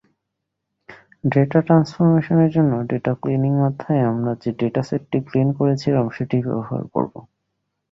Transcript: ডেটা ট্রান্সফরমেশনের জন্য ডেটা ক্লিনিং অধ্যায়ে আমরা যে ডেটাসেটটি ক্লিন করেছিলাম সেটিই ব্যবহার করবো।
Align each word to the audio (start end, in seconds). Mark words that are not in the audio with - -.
ডেটা 1.23 1.59
ট্রান্সফরমেশনের 1.67 2.49
জন্য 2.55 2.73
ডেটা 2.89 3.13
ক্লিনিং 3.21 3.53
অধ্যায়ে 3.67 4.03
আমরা 4.03 4.31
যে 4.41 4.49
ডেটাসেটটি 4.59 5.17
ক্লিন 5.27 5.49
করেছিলাম 5.59 6.05
সেটিই 6.15 6.45
ব্যবহার 6.47 6.81
করবো। 6.93 7.19